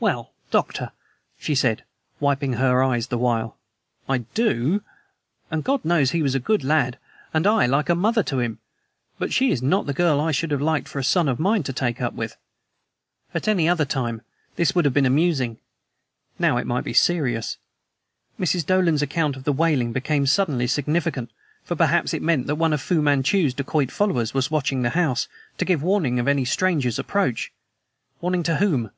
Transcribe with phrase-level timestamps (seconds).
[0.00, 0.90] "Well, Doctor,"
[1.38, 1.84] she said,
[2.18, 3.56] wiping her eyes the while,
[4.08, 4.82] "I DO.
[5.52, 6.98] And God knows he was a good lad,
[7.32, 8.58] and I like a mother to him;
[9.20, 11.72] but she is not the girl I should have liked a son of mine to
[11.72, 12.36] take up with."
[13.32, 14.22] At any other time,
[14.56, 15.58] this would have been amusing;
[16.40, 17.56] now, it might be serious.
[18.36, 18.66] Mrs.
[18.66, 21.30] Dolan's account of the wailing became suddenly significant,
[21.62, 25.28] for perhaps it meant that one of Fu Manchu's dacoit followers was watching the house,
[25.56, 27.52] to give warning of any stranger's approach!
[28.20, 28.90] Warning to whom?